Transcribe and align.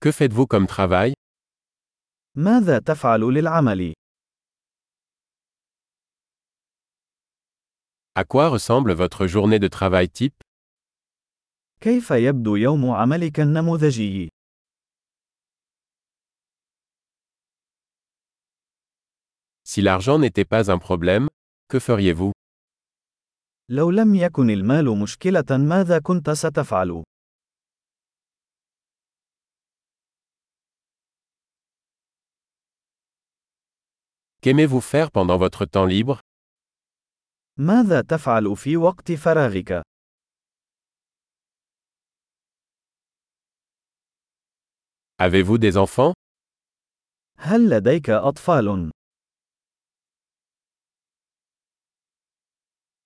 Que 0.00 0.12
faites-vous 0.12 0.46
comme 0.46 0.66
travail 0.66 1.14
ماذا 2.36 2.78
تفعل 2.78 3.20
للعمل؟ 3.20 3.94
À 8.18 8.24
quoi 8.24 8.48
ressemble 8.48 8.92
votre 8.92 9.26
journée 9.26 9.58
de 9.58 9.68
travail 9.68 10.08
type 10.08 10.42
كيف 11.80 12.10
يبدو 12.10 12.56
يوم 12.56 12.90
عملك 12.90 13.40
النموذجي؟ 13.40 14.28
Si 19.64 19.82
l'argent 19.82 20.18
n'était 20.18 20.44
pas 20.44 20.70
un 20.70 20.78
problème, 20.78 21.28
que 21.68 21.78
feriez-vous 21.78 22.32
لو 23.70 23.90
لم 23.90 24.14
يكن 24.14 24.50
المال 24.50 24.98
مشكلة 24.98 25.56
ماذا 25.56 25.98
كنت 25.98 26.30
ستفعل؟ 26.30 27.04
Qu'aimez-vous 34.41 34.81
faire 34.81 35.09
pendant 35.11 35.37
votre 35.37 35.65
temps 35.65 35.85
libre 35.85 36.19
ماذا 37.57 38.01
تفعل 38.01 38.55
في 38.57 38.77
وقت 38.77 39.11
فراغك؟ 39.11 39.83
Avez-vous 45.19 45.57
des 45.57 45.77
enfants 45.77 46.13
هل 47.37 47.69
لديك 47.69 48.09
أطفال؟ 48.09 48.91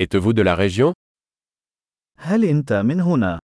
Êtes-vous 0.00 0.32
de 0.32 0.42
la 0.42 0.54
région 0.54 0.92
هل 2.16 2.44
أنت 2.44 2.72
من 2.72 3.00
هنا؟ 3.00 3.40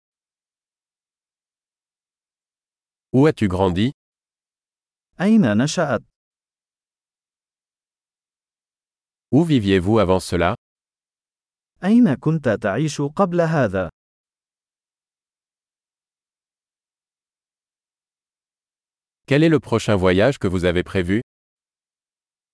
Où 3.15 3.27
as-tu 3.27 3.47
grandi 3.47 3.91
أين 5.21 5.57
نشأت؟ 5.57 6.01
Où 9.33 9.43
viviez-vous 9.43 9.99
avant 9.99 10.19
cela 10.19 10.55
أين 11.83 12.13
كنت 12.13 12.49
تعيش 12.49 13.01
قبل 13.01 13.41
هذا؟ 13.41 13.89
Quel 19.25 19.43
est 19.43 19.49
le 19.49 19.59
prochain 19.59 19.95
voyage 19.95 20.37
que 20.37 20.47
vous 20.47 20.65
avez 20.65 20.83
prévu 20.83 21.21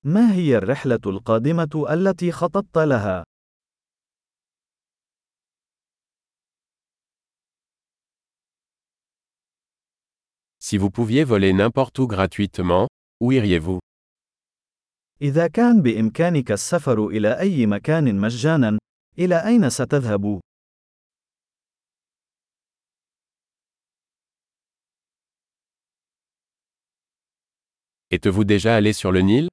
ما 0.03 0.33
هي 0.33 0.57
الرحلة 0.57 0.99
القادمة 1.05 1.85
التي 1.89 2.31
خططت 2.31 2.77
لها؟ 2.77 3.23
Si 10.59 10.77
vous 10.77 10.91
pouviez 10.91 11.23
voler 11.23 11.51
n'importe 11.51 11.99
où 11.99 12.07
gratuitement, 12.07 12.87
où 13.19 13.31
iriez-vous 13.31 13.79
إذا 15.22 15.46
كان 15.46 15.82
بإمكانك 15.82 16.52
السفر 16.52 17.06
إلى 17.06 17.40
أي 17.40 17.66
مكان 17.66 18.20
مجانا، 18.20 18.78
إلى 19.18 19.46
أين 19.46 19.70
ستذهب؟ 19.70 20.40
Êtes-vous 28.10 28.44
déjà 28.44 28.76
allé 28.76 28.92
sur 28.92 29.12
le 29.12 29.20
Nil 29.20 29.48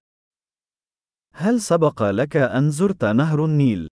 هل 1.34 1.62
سبق 1.62 2.04
لك 2.04 2.38
أن 2.38 2.72
زرت 2.72 3.06
نهر 3.06 3.46
النيل؟ 3.46 3.88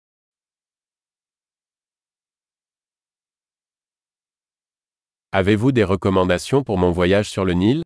Avez-vous 5.31 5.71
des 5.71 5.83
recommandations 5.83 6.63
pour 6.63 6.77
mon 6.77 6.91
voyage 6.91 7.29
sur 7.29 7.45
le 7.45 7.53
Nil 7.53 7.83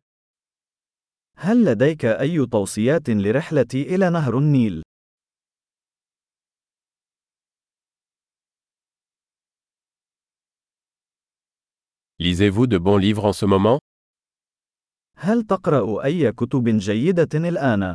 هل 1.44 1.64
لديك 1.64 2.04
أي 2.04 2.46
توصيات 2.46 3.10
لرحلتي 3.10 3.82
إلى 3.94 4.10
نهر 4.10 4.38
النيل؟ 4.38 4.82
Lisez-vous 12.18 12.66
de 12.66 12.78
bons 12.78 12.96
livres 12.96 13.26
en 13.26 13.32
ce 13.32 13.44
moment 13.44 13.78
هل 15.16 15.42
تقرأ 15.42 16.04
أي 16.04 16.32
كتب 16.32 16.68
جيدة 16.68 17.28
الآن؟ 17.34 17.94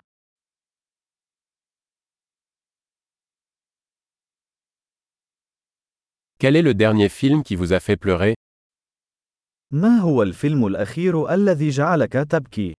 Quel 6.39 6.55
est 6.55 6.61
le 6.61 6.73
dernier 6.73 7.09
film 7.09 7.43
qui 7.43 7.55
vous 7.55 7.73
a 7.73 7.79
fait 7.79 7.97
pleurer 7.97 8.35
ما 9.73 9.97
هو 9.97 10.23
الفيلم 10.23 10.67
الأخير 10.67 11.33
الذي 11.33 11.69
جعلك 11.69 12.13
تبكي؟ 12.13 12.73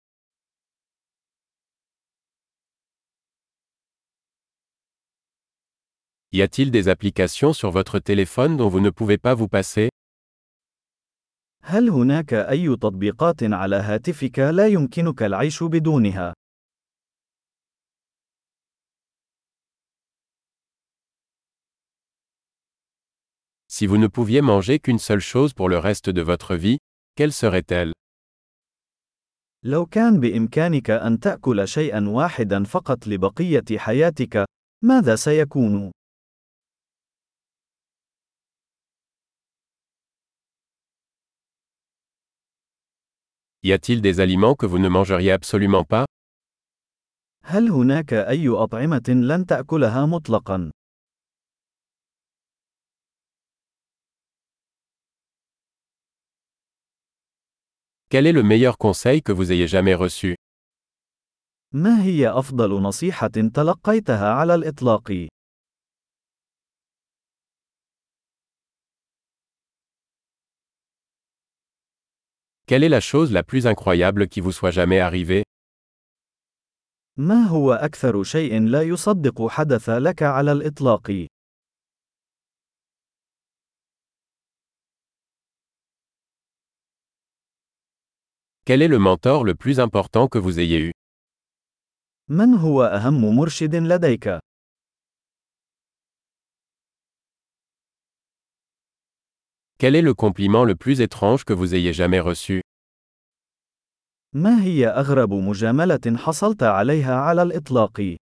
Y 6.32 6.42
a-t-il 6.42 6.70
des 6.70 6.90
applications 6.90 7.54
sur 7.54 7.72
votre 7.72 8.00
téléphone 8.00 8.58
dont 8.58 8.68
vous 8.68 8.82
ne 8.82 8.90
pouvez 8.90 9.18
pas 9.18 9.34
vous 9.34 9.48
passer 9.48 9.90
هل 11.68 11.90
هناك 11.90 12.34
أي 12.34 12.76
تطبيقات 12.76 13.44
على 13.44 13.76
هاتفك 13.76 14.40
لا 14.40 14.68
يمكنك 14.68 15.24
العيش 15.24 15.64
بدونها؟ 15.64 16.34
Si 23.68 23.88
vous 23.88 23.98
ne 23.98 24.08
pouviez 24.08 24.42
manger 24.42 24.80
qu'une 24.80 25.00
seule 25.00 25.20
chose 25.20 25.54
pour 25.54 25.70
le 25.70 25.78
reste 25.78 26.10
de 26.10 26.22
votre 26.22 26.56
vie, 26.56 26.78
quelle 27.16 27.34
serait-elle 27.34 27.92
لو 29.64 29.86
كان 29.86 30.20
بإمكانك 30.20 30.90
أن 30.90 31.20
تأكل 31.20 31.68
شيئا 31.68 32.10
واحدا 32.10 32.64
فقط 32.64 33.08
لبقية 33.08 33.78
حياتك، 33.78 34.46
ماذا 34.84 35.16
سيكون؟ 35.16 35.92
Y 43.64 43.74
a-t-il 43.74 44.00
des 44.02 44.20
aliments 44.20 44.54
que 44.54 44.68
vous 44.68 44.78
ne 44.78 44.90
mangeriez 44.90 45.32
absolument 45.32 45.84
pas 45.84 46.06
هل 47.44 47.70
هناك 47.70 48.14
أي 48.14 48.50
أطعمة 48.50 49.04
لن 49.08 49.46
تأكلها 49.46 50.06
مطلقا؟ 50.06 50.72
Quel 58.10 58.28
est 58.28 58.32
le 58.32 58.44
meilleur 58.44 58.78
conseil 58.78 59.22
que 59.22 59.32
vous 59.32 59.52
ayez 59.52 59.68
jamais 59.68 59.96
reçu 59.96 60.36
ما 61.74 62.04
هي 62.04 62.30
أفضل 62.30 62.82
نصيحة 62.82 63.28
تلقيتها 63.54 64.34
على 64.34 64.56
الإطلاق؟ 64.56 65.28
Quelle 72.70 72.84
est 72.84 72.90
la 72.90 73.00
chose 73.00 73.32
la 73.32 73.44
plus 73.44 73.68
incroyable 73.68 74.28
qui 74.28 74.42
vous 74.42 74.52
soit 74.52 74.72
jamais 74.72 75.00
arrivée 75.00 75.44
ما 77.18 77.44
هو 77.48 77.74
أكثر 77.74 78.24
شيء 78.24 78.62
لا 78.62 78.82
يصدق 78.82 79.48
حدث 79.48 79.90
لك 79.90 80.24
على 80.24 80.52
الإطلاق؟ 80.52 81.28
Quel 88.66 88.82
est 88.82 88.88
le 88.88 88.98
mentor 89.00 89.44
le 89.44 89.54
plus 89.54 89.80
important 89.80 90.28
que 90.28 90.40
vous 90.40 90.60
ayez 90.60 90.80
eu 90.80 90.92
من 92.30 92.54
هو 92.54 92.84
أهم 92.84 93.36
مرشد 93.36 93.76
لديك؟ 93.76 94.40
Quel 99.80 99.96
est 99.96 100.02
le 100.02 100.14
compliment 100.14 100.64
le 100.64 100.76
plus 100.76 101.02
étrange 101.02 101.44
que 101.44 101.54
vous 101.54 101.76
ayez 101.76 101.94
jamais 101.94 102.20
reçu 102.20 102.62
ما 104.36 104.64
هي 104.64 104.88
أغرب 104.88 105.34
مجاملة 105.34 106.18
حصلت 106.18 106.64
عليها 106.64 107.16
على 107.16 107.42
الإطلاق؟ 107.42 108.16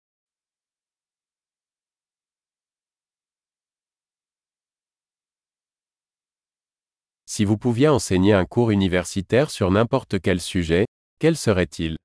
Si 7.27 7.45
vous 7.45 7.57
pouviez 7.57 7.89
enseigner 7.89 8.33
un 8.33 8.45
cours 8.45 8.73
universitaire 8.73 9.51
sur 9.51 9.71
n'importe 9.71 10.21
quel 10.21 10.41
sujet, 10.41 10.87
quel 11.21 11.37
serait-il 11.37 11.97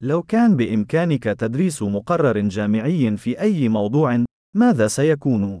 لو 0.00 0.22
كان 0.22 0.56
بإمكانك 0.56 1.22
تدريس 1.24 1.82
مقرر 1.82 2.40
جامعي 2.40 3.16
في 3.16 3.40
أي 3.40 3.68
موضوع، 3.68 4.24
ماذا 4.56 4.88
سيكون؟ 4.88 5.60